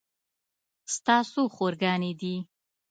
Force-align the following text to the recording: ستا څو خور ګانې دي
ستا 0.93 1.15
څو 1.31 1.41
خور 1.55 1.73
ګانې 1.81 2.11
دي 2.19 2.35